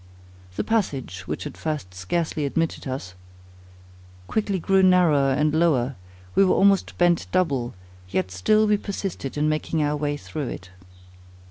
[0.55, 3.13] The passage, which at first scarcely admitted us,
[4.25, 5.95] quickly grew narrower and lower;
[6.33, 7.75] we were almost bent double;
[8.09, 10.69] yet still we persisted in making our way through it.